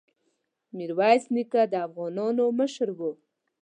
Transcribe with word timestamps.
ميرويس 0.75 1.23
نيکه 1.33 1.61
د 1.71 1.73
افغانانو 1.87 2.43
مشر 2.59 2.87
وو. 2.97 3.11